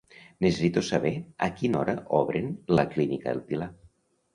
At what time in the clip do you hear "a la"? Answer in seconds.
2.59-2.91